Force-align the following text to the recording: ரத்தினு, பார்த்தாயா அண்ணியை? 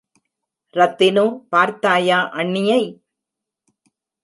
ரத்தினு, 0.75 1.25
பார்த்தாயா 1.49 2.19
அண்ணியை? 2.31 2.81